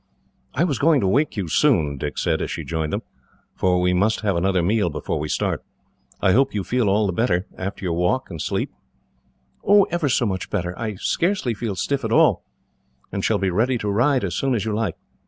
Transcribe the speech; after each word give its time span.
"I 0.55 0.63
was 0.63 0.79
going 0.79 0.99
to 1.01 1.07
wake 1.07 1.37
you 1.37 1.47
soon," 1.47 1.97
Dick 1.99 2.17
said, 2.17 2.41
as 2.41 2.49
she 2.49 2.63
joined 2.63 2.91
them, 2.91 3.03
"for 3.53 3.79
we 3.79 3.93
must 3.93 4.21
have 4.21 4.35
another 4.35 4.63
meal 4.63 4.89
before 4.89 5.19
we 5.19 5.29
start. 5.29 5.63
I 6.19 6.31
hope 6.31 6.55
you 6.55 6.63
feel 6.63 6.89
all 6.89 7.05
the 7.05 7.13
better, 7.13 7.45
after 7.55 7.85
your 7.85 7.93
walk 7.93 8.31
and 8.31 8.41
sleep?" 8.41 8.71
"Ever 9.91 10.09
so 10.09 10.25
much 10.25 10.49
better. 10.49 10.73
I 10.75 10.95
scarcely 10.95 11.53
feel 11.53 11.75
stiff 11.75 12.03
at 12.03 12.11
all, 12.11 12.43
and 13.11 13.23
shall 13.23 13.37
be 13.37 13.51
ready 13.51 13.77
to 13.77 13.91
ride, 13.91 14.23
as 14.23 14.33
soon 14.33 14.55
as 14.55 14.65
you 14.65 14.73
like. 14.73 14.95